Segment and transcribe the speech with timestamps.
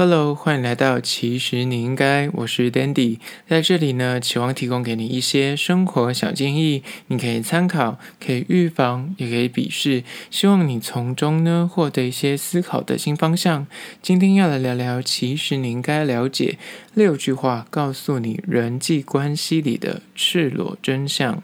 [0.00, 13.66] Hello，欢迎来到其实你应该，我是 Dandy，在这里呢，期望提供给你一些生活小建议，你可以参考，可以预防，也可以鄙视，希望你从中呢获得一些思考的新方向。
[14.00, 16.58] 今天要来聊聊，其实你应该了解
[16.94, 21.42] 六句话，告诉你人际关系里的赤裸真相。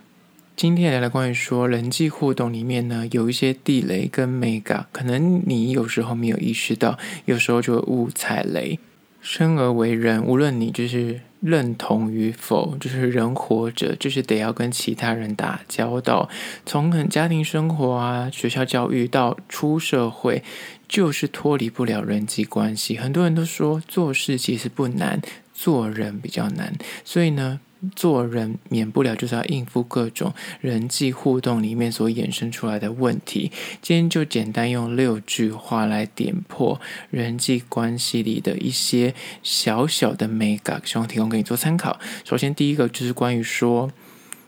[0.57, 8.79] 今天聊聊关于说人际互动里面呢，有一些地雷跟眉角，可能你有时候没有意识到，有时候就会误踩雷。
[9.21, 16.29] 生而为人，无论你就是认同与否，就是人活着就是得要跟其他人打交道。
[16.65, 20.45] 从很家庭生活啊、学校教育到出社会，
[20.87, 22.97] 就是脱离不了人际关系。
[22.97, 25.21] 很多人都说做事其实不难，
[25.53, 26.73] 做人比较难。
[27.05, 27.59] 所以呢，
[27.95, 33.51] 做人免不了就是要应付各种人际互动里面所衍生出来的问题。
[33.83, 36.81] 今天就简单用六句话来点破
[37.11, 41.99] 人际关系里的一些小小的美感，希望提供给你做参考。
[42.25, 43.91] 首先，第一个就是关于说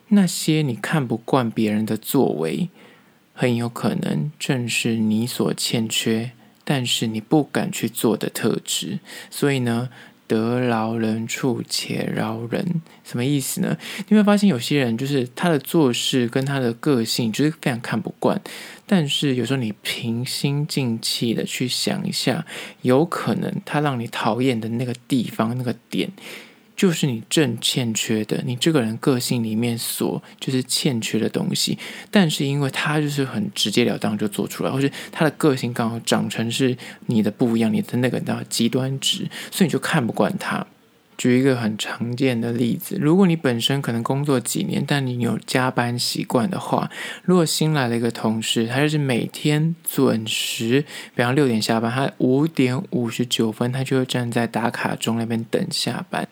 [0.08, 2.68] 那些你看不惯别人的作为，
[3.32, 6.32] 很有可能正是你所欠缺，
[6.64, 9.00] 但是你不敢去做的特质。
[9.30, 9.88] 所以呢，
[10.26, 13.76] 得饶人处且饶人，什么意思呢？
[14.08, 18.40] 你会发现有些人就是他的做事跟他的个性就是非常看不惯，
[18.86, 22.44] 但是有时候你平心静气的去想一下，
[22.82, 26.10] 有可能他让你讨厌的那个地方那个点。
[26.76, 31.78] 就是你正欠缺的，你这个人个性里面所就是欠缺的东西，
[32.10, 40.66] 但是因为他就是很直截了当就做出来，或是他的个性刚好长成是你的不一样，你的那个叫极端值，所以你就看不惯他。
[41.16, 46.90] 举一个很常见的例子，如果你本身可能工作几年，但你有加班习惯的话，
[47.22, 56.28] 如果新来了一个同事，他就是每天准时，比方六点下班，他五点五十九分，他就会站在打卡钟那边等下班。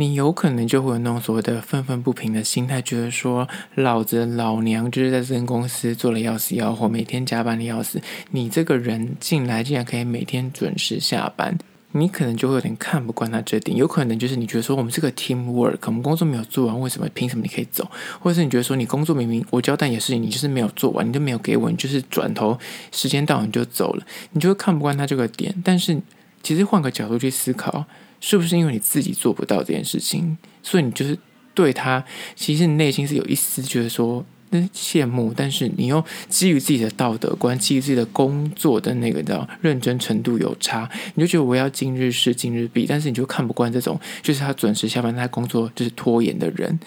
[0.00, 8.00] 你有可能就会有那种所谓的愤愤不平的心态，觉得说老子老娘就是在这间公司做了要死要活，每天加班的要死。
[8.30, 11.58] 你这个人进来竟然可以每天准时下班，
[11.90, 13.76] 你可能就会有点看不惯他这点。
[13.76, 17.90] 有可能就是你觉得说我们这个 team work，我们工作没有做完，为什么凭什么你可以走？
[18.20, 22.56] 或者是你觉得说你工作明明我交代也是你，就是没有做完，你就没有给我，你就是转头
[22.92, 25.52] 时间到你就走了，你就会看不惯他这个点。
[25.64, 26.00] 但是
[26.40, 27.84] 其实换个角度去思考。
[28.20, 31.18] 是不是因为你自己做不到这件事情，所以你就是
[31.54, 46.78] 对他，其实你内心是有一丝觉得说那羡慕，但是你又基于自己的道德观，基于自己的工作的那个叫认真程度有差，你就觉得我要今日事今日毕，但是你就看不惯这种就是他准时下班，他工作就是拖延的人。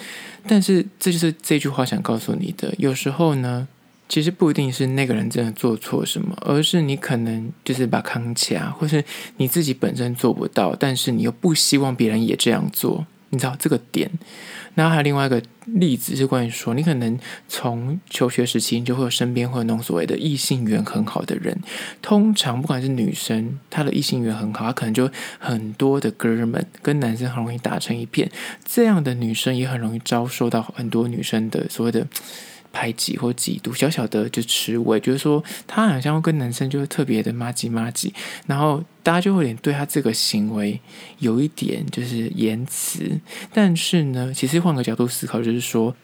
[0.48, 3.68] 但是这就是这句话想告诉你的，有时候呢。
[4.12, 9.02] 其实不一定是那个人真的做错什么，而是你可能就是把扛起啊，或是
[9.38, 14.12] 你自己本身做不到，但是你又不希望别人也这样做，你知道这个点。
[14.76, 17.18] 然后还有另外一个例子是关于说，你可能
[17.48, 21.58] 从求学时期你就会有身边会有那种所谓的异性缘很好的人，
[22.02, 28.30] 通常不管是女生，她的异性缘很好，她可能就很多的哥们跟男生很容易打成一片，
[28.66, 32.06] 这样的女生也很容易遭受到很多女生的所谓的。
[32.74, 38.14] 排挤或嫉妒，小小的就吃味，就是说他好像跟男生就是特别的麻吉麻吉，
[38.48, 40.80] 然后大家就会有点对他这个行为
[41.20, 43.20] 有一点就是言辞，
[43.54, 45.96] 但是呢，其实换个角度思考，就是说。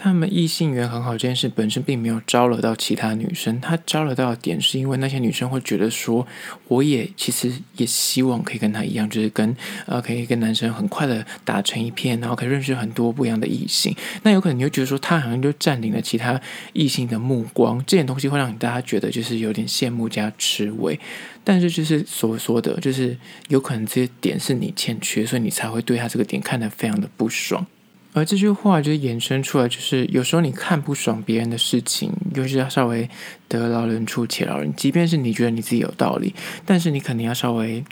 [0.00, 6.24] 他们异性缘很好这件事本身并没有招惹到其他女生，他招惹到的点是因为那些女生会觉得说，
[6.68, 13.92] 我也其实也希望可以跟他一样，就是跟呃可以跟男生很快的打成一片，然后可以认识很多不一样的异性。
[14.22, 16.40] 那有可能你会觉得说，他好像就占领了其他
[16.72, 20.96] 异性的目光，这点东西会让你大家觉得就是有点羡慕加吃味。
[21.42, 23.16] 但是就是所说的，就是
[23.48, 27.66] 有可能这些点是你欠缺，所以你才会对他这个点看得非常的不爽。
[28.14, 33.08] 而这句话就衍生出来，就是有时候你看不爽别人的事情，尤其是要稍微
[33.46, 34.74] 得饶人处且饶人。
[34.74, 37.84] 即便是你觉得你自己有道理，但是你肯定要稍微，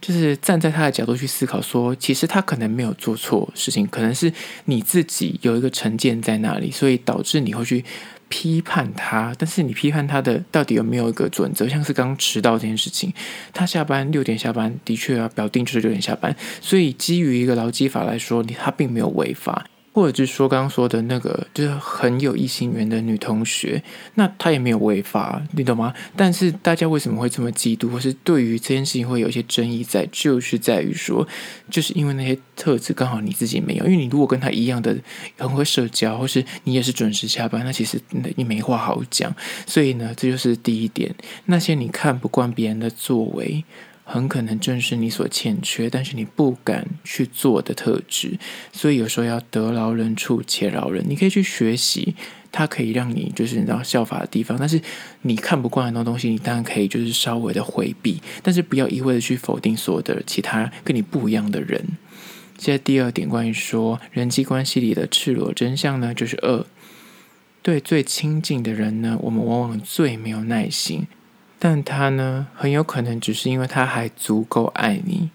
[0.00, 4.32] 就是站在他的角度去思考说，说其实他可能没有做错事情，可能是
[4.66, 7.84] 你自己有一个成见在那里，所以导致你会去
[8.32, 9.34] 批判他。
[9.38, 11.68] 但是你批判他的到底有没有一个准则？
[11.68, 13.12] 像是刚刚迟到这件事情，
[13.52, 19.66] 他下班六点下班，的确啊，表定就是六点下班，所以基于一个劳基法来说，你他并没有违法。
[19.92, 23.82] 或者就是说，刚刚说的那个就是很有异性缘的女同学，
[24.14, 25.92] 那她也没有违法，你懂吗？
[26.16, 31.28] 但是大家为什么会这么嫉妒，或是对于这件事情会有一些争议在，就是在于说，
[31.70, 33.84] 就是因为那些特质刚好你自己没有。
[33.84, 34.96] 因为你如果跟她一样的
[35.36, 38.00] 很会社交，或是你也是准时下班，那其实
[38.36, 39.34] 你没话好讲。
[39.66, 43.62] 所以呢，这就是第一点，那些你看不惯别人的作为。
[44.04, 48.38] 很可能正是你所欠缺，但是你不敢去做的特质。
[48.72, 52.14] 所以有时候要得饶人处且饶人，你可以去学习，
[52.50, 54.58] 它可以让你就是你知道效法的地方。
[54.58, 54.80] 但是
[55.22, 61.82] 你看不惯很多东西，你当然可以就是稍微的回避，但是不要一味的去否定所有的其他跟你不一样的人。
[62.58, 66.64] 现在第二点，关于说人际关系里的赤裸真相呢，就是二，
[67.62, 71.06] 对最亲近的人呢，我们往往最没有耐心，
[71.64, 75.30] 但他呢，很有可能只是因为他还足够爱你，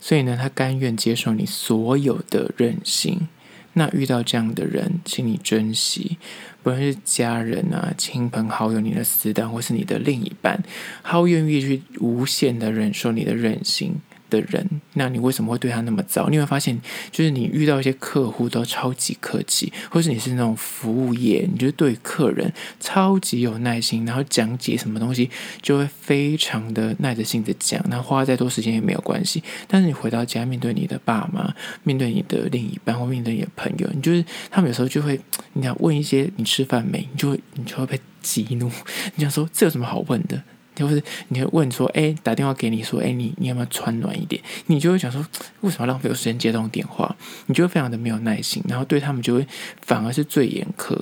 [0.00, 3.28] 所以呢，他甘愿接受你所有的任性。
[3.74, 6.18] 那遇到这样的人，请你珍惜，
[6.64, 10.60] 不论是家人啊、亲朋好友、你的死党，或是你的另一半，
[11.04, 14.00] 他愿意去无限的忍受你的任性。
[14.30, 16.28] 的人，那你为什么会对他那么糟？
[16.30, 16.80] 你会发现，
[17.10, 25.28] 就是你遇到一些客户都超级客气，或是你是那种服务业，你就对客人超级有耐心，然后讲解什么东西
[25.60, 29.42] 就会非常的耐着性子讲，那花再多时间也没有关系。
[29.68, 31.52] 但是你回到家，面对你的爸妈，
[31.82, 35.20] 面对你的另一半，或面对你的朋友，你就是他们有时候就会，
[35.54, 38.70] 你想问一些你吃饭没，你就会你就会被激怒，
[39.16, 40.42] 你想说这有什么好问的？
[40.80, 44.42] 就是你会问说，哎，打电话给你说，哎，你你要不要穿暖一点？
[44.66, 45.24] 你就会想说，
[45.60, 47.14] 为什么浪费我时间接这种电话？
[47.46, 49.46] 你就会非常的没有耐心，然后对他们就会
[49.82, 50.96] 反而是最严苛。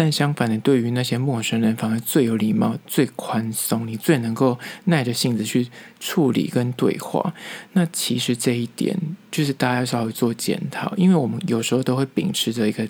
[0.00, 5.66] 但相反的，对于那些陌生人，反而最有礼貌、最宽松，你最能够耐着性子去
[5.98, 7.34] 处理跟对话。
[7.72, 8.96] 那其实这一点
[9.32, 12.86] 就是大家稍微做检讨，因为我们有时候都会秉持着一个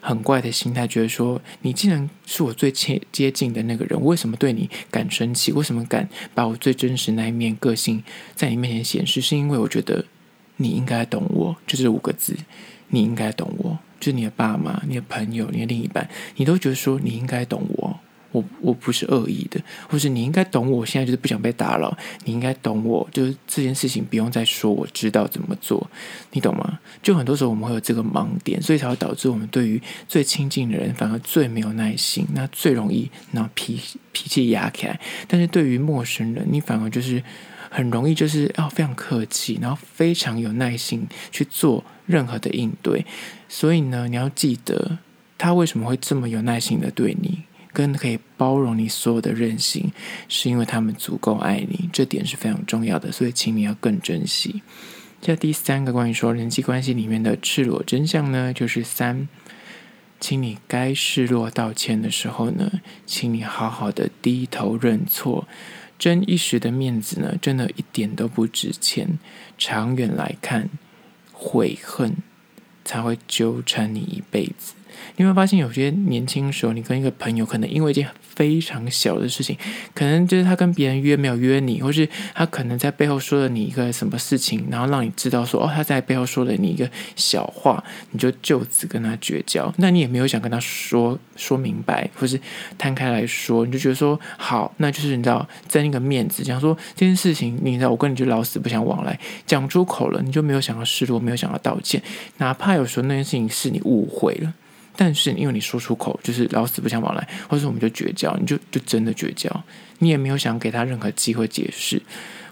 [0.00, 5.50] 很怪的心态，觉得说，你既然是我最接接近的那个人，为什么对你敢生气？
[5.50, 8.04] 为什么敢把我最真实那一面个性
[8.36, 9.20] 在你面前显示？
[9.20, 10.04] 是因为我觉得
[10.58, 12.36] 你应该懂我，就这五个字，
[12.90, 13.78] 你应该懂我。
[14.04, 18.00] 是你的爸妈、你的朋友、你的另一半，你都觉得说你应该懂我，
[18.32, 25.88] 我我不是恶意的，或是你应该懂我，现在就是不想被打扰，你应该懂我，就是这件事情不用再说，我知道怎么做，
[26.32, 26.78] 你懂吗？
[27.02, 33.80] 就很多时候我们会有这个盲点，所以才会导致我们对于最亲近的人反而最没有耐心，那最容易那脾
[34.12, 35.00] 脾气压起来。
[35.28, 37.22] 但是对于陌生人，你反而就是。
[37.76, 43.04] 很容易就是要非常客气，然后非常有耐心去做任何的应对。
[43.48, 44.98] 所以呢，你要记得
[45.36, 47.42] 他为什么会这么有耐心的对你，
[47.72, 49.92] 跟可以包容你所有的任性，
[50.28, 53.10] 是因为他们足够爱你，这点是非常重要的。
[53.10, 54.62] 所以，请你要更珍惜。
[55.20, 59.26] 这第三个关于说人际关系里面的赤裸真相呢，就是三，
[60.20, 62.70] 请你该示弱道歉的时候呢，
[63.04, 65.48] 请你好好的低头认错。
[65.98, 69.18] 争一时的面子呢，真的一点都不值钱。
[69.56, 70.68] 长远来看，
[71.32, 72.16] 悔恨
[72.84, 74.74] 才会纠缠你一辈子。
[75.16, 79.56] 你会发现，有些年轻时候，你跟一个朋友可能因为一件非常小的事情，
[79.94, 89.72] 可能就是他跟别人约没有约你，或是他可能在背后说了你一个什么事情，然后让你知道说哦，他在背后说了你一个小话，你就就此跟他绝交。
[89.76, 92.40] 那你也没有想跟他说说明白，或是
[92.76, 102.02] 摊开来说，你就觉得说好，那就是你知道争一个面子，想说这件事情，你知道我跟你就老死不相往来，讲出口了，你就没有想要示弱，没有想要道歉，
[102.38, 104.52] 哪怕有时候那件事情是你误会了。
[104.96, 109.48] 但是因为你说出口就是老死不相往来，或者我们就绝交，你就就真的绝交，
[109.98, 112.00] 你也没有想给他任何机会解释，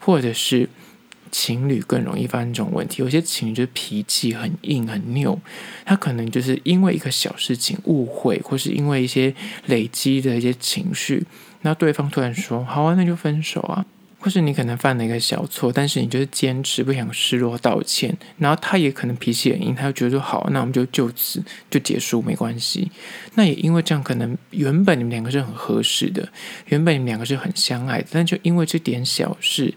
[0.01, 0.69] 或者是
[1.31, 3.03] 情侣更容易发生这种问题。
[3.03, 5.39] 有些情侣就是脾气很硬很拗，
[5.85, 9.35] 他可能就是因为一个小事情误会，或是因为一些
[9.67, 11.25] 累积的一些情绪，
[11.63, 13.87] 那对方突然说好啊，那就分手啊。
[14.23, 22.89] 或是你可能犯了一个小错，但是你就是坚持不想示弱道歉，然后他也可能脾气很硬，他就觉得说好，那我们就就此就结束没关系。
[23.35, 26.29] 那也因为这样，可能原本你们两个是很合适的，
[26.67, 29.75] 原本你们两个是很相爱，但就因为这点小事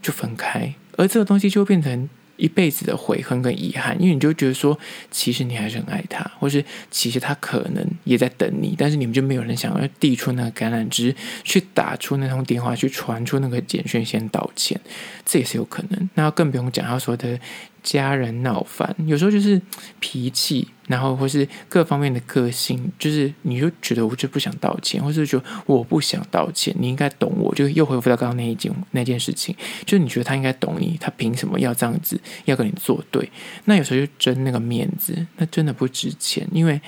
[0.00, 2.08] 就分开，而这个东西就变成。
[2.36, 4.78] 一辈子的悔恨跟遗憾，因为你就觉得说，
[5.10, 11.14] 其实你还是很爱他，或是其实他可能也在等你，但是你们就没有人想要递出那个橄榄枝，
[11.44, 14.80] 去打出那通电话，去传出那个简讯先道歉，
[15.24, 16.10] 这也是有可能。
[16.14, 17.38] 那更不用讲他说的。
[17.86, 19.62] 家人闹翻，有时候就是
[20.00, 33.30] 脾气，然后或是各方面的个性，就是你就觉得我就不想道歉，或是说我不想道歉，你应该懂我，就又恢复到刚刚那一件那件事情，就是你觉得他应该懂你，他凭什么要这样子要跟你作对？
[33.66, 36.80] 那有时候就争那个面子，那真的不值钱，因为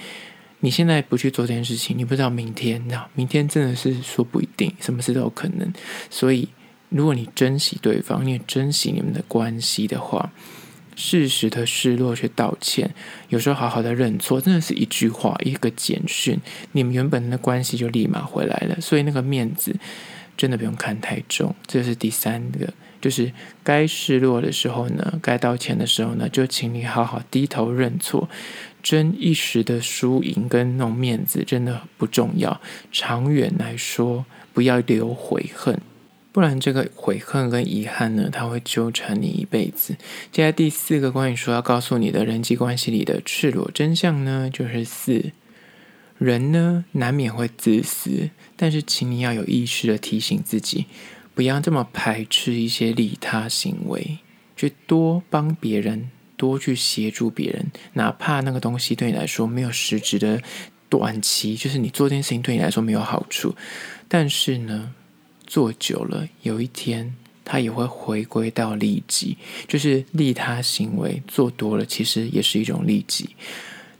[0.58, 5.72] 你现在不去做这件事情，你不知道明天，那明天真的是说不一定，什么事都有可能。
[6.10, 6.48] 所以，
[6.88, 10.32] 如果你珍惜对方，你也珍惜你们的关系的话。
[11.00, 12.92] 适时的失落去道歉，
[13.28, 16.36] 有时候好好的认错，真的是一句话一个简讯，
[16.72, 18.80] 你们原本的关系就立马回来了。
[18.80, 19.76] 所以那个面子
[20.36, 22.68] 真的不用看太重，这是第三个
[23.00, 28.28] 就是该示弱的时候呢，该道歉的时候呢，就请你好好低头认错。
[28.82, 35.80] 争一时的输赢跟那种面子真的不重要，长远来说不要留悔恨，
[36.32, 39.94] 不然这个悔恨跟遗憾呢，它会纠缠你一辈子。
[40.30, 45.32] 接下来第四个关于说要告诉你的人际关系里的赤裸真相呢，就是四，
[46.18, 50.86] 人呢难免会自私，但是请你要有意识的提醒自己，
[51.34, 54.18] 不要这么排斥一些利他行为，
[54.56, 56.10] 去多帮别人。
[56.38, 60.40] 多去协助别人，哪怕那个东西对你来说没有实质的
[60.88, 63.56] 短期，就是你做这件事情对你来说没有好处，
[64.06, 64.94] 但是呢，
[65.48, 67.12] 做久了，有一天
[67.44, 69.36] 它也会回归到利己，
[69.66, 73.30] 就是利他行为做多了，其实也是一种利己。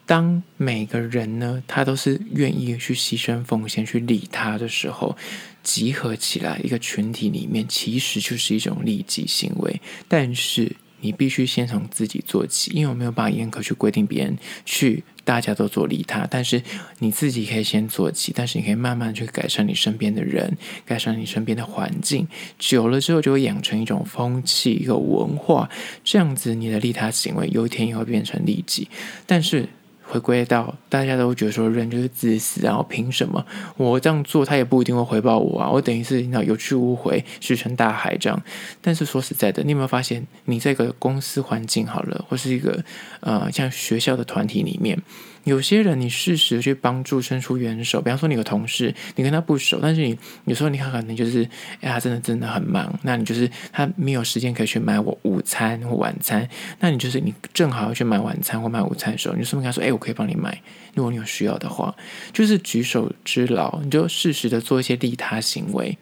[0.07, 5.17] 当每个人呢，他都是愿意去牺牲奉献去利他的时候，
[5.63, 10.77] 集合起来一个群体里面，其实就是一种利己行为，但是。
[11.01, 16.63] 你必须先从自己做起，因为我没有办法严格去规定别人去，大家都做利他，但是
[17.01, 20.57] 你自己可以先做起，但是你可以慢慢去改善你身边的人，
[20.87, 22.27] 改善你身边的环境，
[22.59, 25.69] 久了之后就会养成一种风气、一个文化，
[26.03, 28.89] 这样子你的利他行为有一天也会变成利己，
[29.27, 29.69] 但是。
[30.11, 33.45] 回归到大家都觉得说人就是自私，然后凭什么
[33.77, 35.69] 我这样做他也不一定会回报我啊？
[35.71, 38.43] 我等于是那有去无回，石沉大海这样。
[38.81, 42.83] 但是说实在的，你有没有发现，你这个公司环境好了，或是一个
[43.21, 44.99] 呃像学校的团体里面？
[45.45, 48.01] 有些人，你适时去帮助，伸出援手。
[48.01, 51.43] 比方说，你有同事，你跟他不熟，但是你有时候你看可能就是，
[51.81, 56.49] 哎，他真的真的很忙，那你就是他没有时间可以去买我午餐或晚餐，
[56.81, 60.61] 那你就是你正好要去买晚餐或买午餐的时候，你就顺便跟他说，哎，我可以帮你买，
[60.95, 61.95] 如果你有需要的话，
[62.33, 65.97] 就是举手之劳，你就适时的做一些利他行为。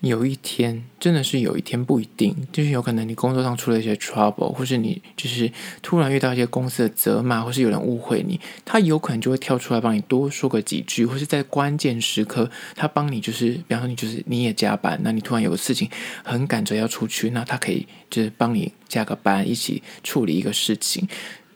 [0.00, 5.50] 有一天，真的是有一天，不一定，就是有可能你工作上出了一些 trouble，或是你就是
[5.82, 15.90] 突然遇到一些公司的责骂，或是有人误会你，他有可能就会跳出来帮你多说个几句，或是在关键时刻，他帮你就是，比方说你就是你也加班，那你突然有个事情
[16.22, 21.08] 很赶着要出去，那他可以就是帮你加个班，一起处理一个事情，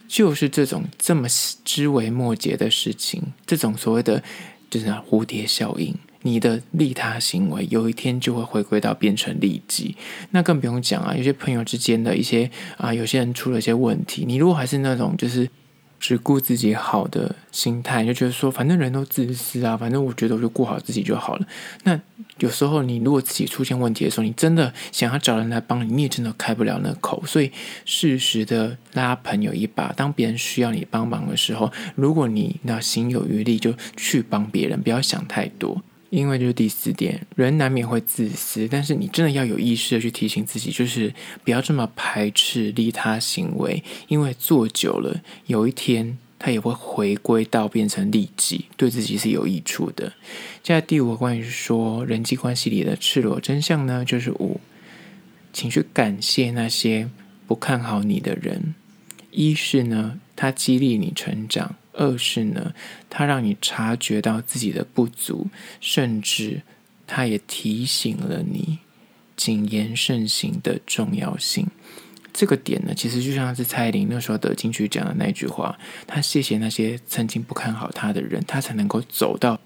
[0.08, 1.28] 就是这种这么
[1.64, 4.20] 枝微末节的事情，这种所谓的
[4.68, 5.94] 就是蝴蝶效应。
[6.22, 9.96] 你的利他行为有一天就会回归到变成利己，
[10.30, 11.14] 那更不用讲啊。
[11.16, 15.48] 有些朋友之间的一些啊，有些人出了一些问题，你如果还是那种就是
[16.00, 21.46] 只顾自己好的心态，就觉得说反正人都自私啊，反正我觉得我就顾好自己就好了。
[21.84, 22.00] 那
[22.38, 27.22] 有时候你如果自己出现问题的时候，你真的想要找人来帮你，你也真的开不了那口。
[27.24, 27.52] 所以
[27.84, 35.82] 适时的拉朋友一把，当别人需要你帮忙的时候，如果你那心有余力，就去帮别人，不要想太多。
[36.12, 41.11] 因为就是第四点，人难免会自私，但是你真的要有意识的去提醒自己，就是
[41.42, 50.12] 不要这么排斥利他行为，因为做久了，有一天他也会回归到变成利己，对自己是有益处的。
[50.62, 54.61] 接下来第五个关于说人际关系里的赤裸真相呢，就是五，
[55.50, 57.09] 请去感谢那些
[57.47, 58.75] 不看好你的人，
[59.31, 61.76] 一是呢，他激励你成长。
[61.92, 62.75] 二是呢，
[63.08, 65.49] 它让你察觉到自己的不足，
[65.80, 66.62] 甚至
[67.06, 68.78] 它也提醒了你
[69.37, 71.66] 谨言慎行的重要性。
[72.32, 79.61] 这个点呢，其实就像是蔡依林那时候得金曲奖的那句话：“他谢谢那些曾经不看好他的人，他才能够走到。”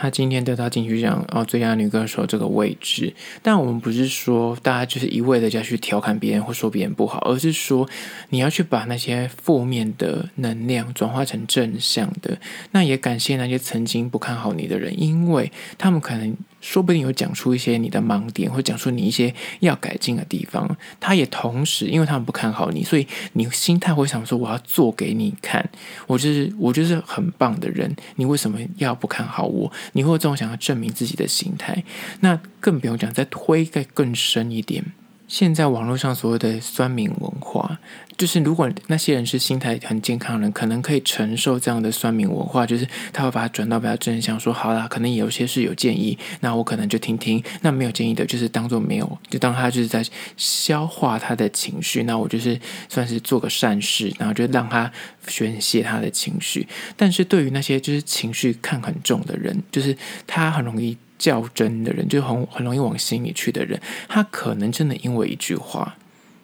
[0.00, 7.86] 他今天得到进去讲哦，最佳女歌手这个位置，但我们不是说大家就是一味的要去调侃别人或说别人不好，而是说
[8.30, 12.38] 你要去把那些负面的能量转化成正向的。
[12.70, 16.34] 那也感谢那些曾经不看好你的人，因为他们可能。
[16.60, 20.76] 说不定有讲出一些你的盲点，或讲出你一些要改进的地方。
[20.98, 25.68] 他也同时，因为他们不看好你，所以你心态会想说：“我要做给你看，
[26.06, 27.94] 我就是我就是很棒的人。
[28.16, 29.70] 你为什么要不看好我？
[29.92, 31.82] 你会有这种想要证明自己的心态。
[32.20, 34.84] 那更不用讲，再推再更深一点。
[35.26, 37.78] 现在网络上所谓的酸民文化。
[38.20, 50.04] 就是如果那些人是心态很健康的人，可能可以承受这样的酸民文化，就是他会把它转到比较正向，说好啦，可能有些是有建议，那我可能就听听；那没有建议的，就是当做没有，就当他就是在
[50.36, 52.02] 消化他的情绪。
[52.02, 52.60] 那我就是
[52.90, 54.92] 算是做个善事，然后就让他
[55.26, 56.68] 宣泄他的情绪。
[56.98, 59.96] 但是对于那些就是情绪看很重的人，就是
[60.26, 65.96] 他很容易较真的人，就很很容易往心里去的人，他可能真的因为一句话。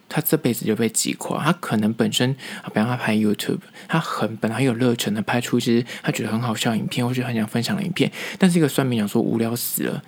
[0.08, 1.42] 他这辈子就被击垮。
[1.42, 3.58] 他可能本身，比方他拍 YouTube，
[3.88, 8.10] 他很本来很有热忱的拍出一些他觉得很好笑的影片，或者很想分享的影片。
[8.38, 10.02] 但是一个酸民讲说无聊死了，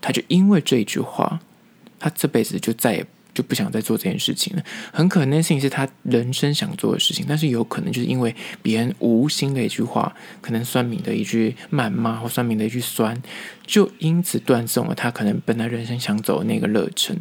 [0.00, 1.40] 他就因为这一句话，
[1.98, 4.62] 他这辈子就再也就不想再做这件事情了。
[4.92, 13.20] 很可能那事情是他人生想做的事情，但是有可能就是因为别人无心的一句话，可能酸民的一句谩骂或酸民的一句酸，
[13.66, 17.18] 就因此断送了他可能本来人生想走的那个热忱。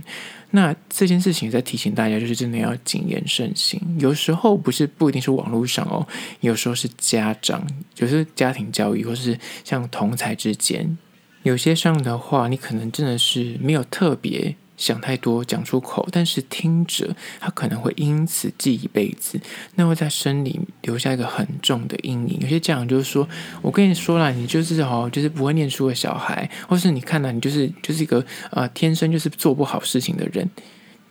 [0.56, 3.82] 那这件事情在提醒大家，就是真的要谨言慎行。
[4.00, 6.08] 有时候不是不一定是网络上哦，
[6.42, 10.96] 有时候是家长，就是家庭教育，或是像同才之间，
[11.42, 14.56] 有些上的话，你可能真的是没有特别。
[14.76, 19.40] 想太多讲出口，但是听者他可能会因此记一辈子，
[19.76, 22.40] 那会在心里留下一个很重的阴影。
[22.42, 23.28] 有些家长就是说
[23.62, 30.50] ：“我跟你说了，你就是哦，就是不会念书的小孩，或是你看了，你就是就是一个呃天生就是做不好事情的人。”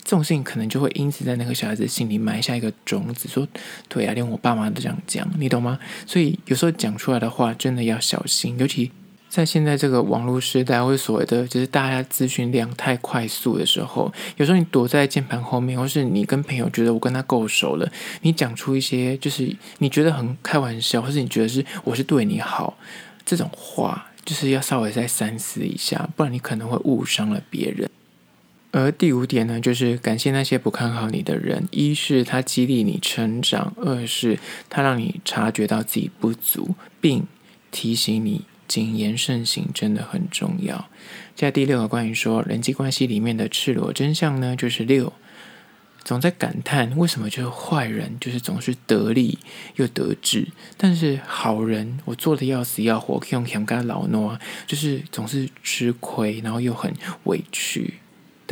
[0.05, 3.47] 这种事情可能就会因此在那个小孩子心里埋下一个种子，说
[3.89, 8.91] ：“对啊，连我爸妈都这样讲，你懂吗？”所以有时候讲出来的话真的要小心，尤其。
[9.33, 22.77] 在现在这个网络时代，或者所谓的就是大家资讯量太快速的时候，有时候你躲在键盘后面，或是你跟朋友觉得我跟他够熟了，你讲出一些就是你觉得很开玩笑，或是你觉得是我是对你好
[23.25, 27.89] 这种话，就是要稍微再三思一下，不然你可能会误伤了别人。
[28.71, 37.27] 而第五点呢，就是感谢那些不看好你的人，一是他激励你成长，二是他让你察觉到自己不足，并
[37.71, 38.43] 提醒你。
[38.73, 40.89] 谨言慎行真的很重要。
[41.37, 45.13] 在第六个关于说人际关系里面的赤裸真相呢，就是六，
[46.03, 49.39] 总在感叹为什么就是坏人就是总是得利
[49.77, 50.49] 又得志，
[50.79, 57.97] 但是好人我做的要死要活，用强干老诺，就是总是吃亏，然后又很委屈。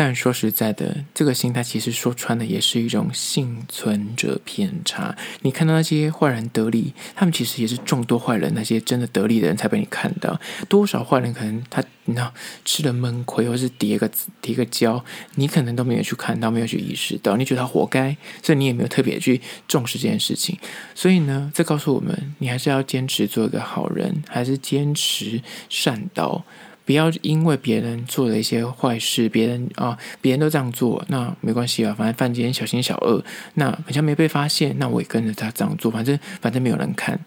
[0.02, 5.14] 但说实在的，这个心态其实说穿了也是一种幸存者偏差。
[5.42, 10.40] 你看到那些坏人得利，他们其实也是众多坏人，那些真的得利的人才被你看到。
[10.70, 12.32] 多少坏人可能他你知道
[12.64, 15.04] 吃了闷亏，或是跌个跌个跤，
[15.34, 19.38] 你可能都没有去看到，没有去意识到，你觉得他活该，所以你也没有特别去
[19.68, 20.58] 重视这件事情。
[20.94, 26.42] 所以呢，这告诉我们，你还是要坚持做一个好人，还是坚持善道。
[26.90, 33.24] 不要因为别人做了一些坏事，别人啊，别人都这样做，那没关系啊，反正犯贱小心小恶，
[33.54, 37.20] 那好像没被发现，那我也跟着他这样做，反正反正没有人看。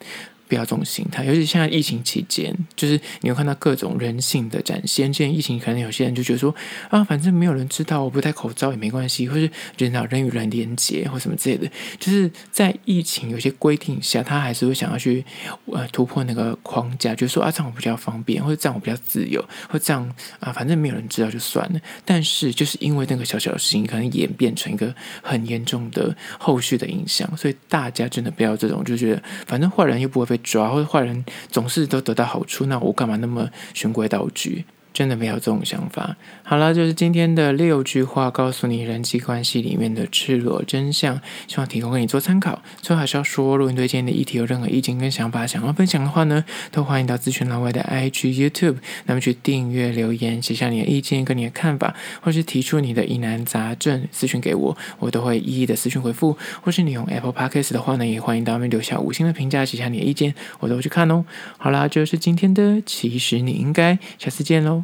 [0.54, 5.12] 不要这种心态，尤其现在疫情期间，就是你会看到各种人性的展现。
[5.12, 6.54] 现在疫情可能有些人就觉得说
[6.92, 11.68] 啊，反正没有人知道，我不戴口罩也没关系，或是人与人与人连接或什么之类的。
[11.98, 15.26] 就是在疫情有些规定下，他还是会想要去
[15.66, 20.08] 呃突破那个框架，就是说啊，这样我比较方便，或者这样我比较自由，或这样
[20.40, 21.80] 啊，反正没有人知道就算了。
[22.06, 30.43] 但是就是因为那个小小的事情，可能演变成一个很严重的后续的影响，所以大家真的不要这种，就觉得反正坏人又不会被。
[30.44, 34.66] 抓或者坏人总是都得到好处，那我干嘛那么循规蹈矩？
[34.94, 36.16] 真的没有这种想法。
[36.44, 42.62] 好了，就是今天的六句话，告诉你人际关系里面的赤裸真相，希望提供给你做参考。
[42.82, 56.38] 最后还是要说，如果你对今天的议题有任何意见跟想法，想要分享的话呢，都欢迎到资讯栏外的 IG、YouTube，那么去订阅、留言，写下你的意见跟你的看法，或是提出你的疑难杂症，私讯给我，我都会一一的私讯回复。
[56.62, 61.26] 或是你用 Apple Podcast 的话呢，也欢迎到那边留下五星的评价，写下你的意见，我都会去看哦。
[61.58, 64.83] 好啦，这就是今天的，其实你应该下次见喽。